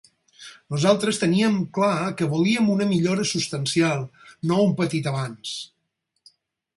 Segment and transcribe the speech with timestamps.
[0.75, 4.01] Nosaltres teníem clar que volíem una millora substancial,
[4.53, 5.53] no un petit avanç.